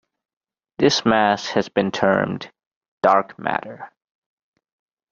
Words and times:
This 0.79 1.05
mass 1.05 1.45
has 1.49 1.69
been 1.69 1.91
termed 1.91 2.51
"dark 3.03 3.37
matter". 3.37 3.91